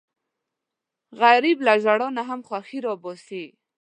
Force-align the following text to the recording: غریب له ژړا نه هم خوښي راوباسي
غریب 1.19 1.57
له 1.67 1.73
ژړا 1.83 2.07
نه 2.17 2.23
هم 2.29 2.39
خوښي 2.47 2.79
راوباسي 2.85 3.43